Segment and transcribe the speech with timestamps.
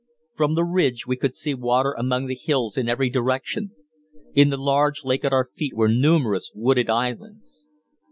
[0.33, 3.69] From the ridge we could see water among the hills in every direction.
[4.33, 7.67] In the large lake at our feet were numerous wooded islands.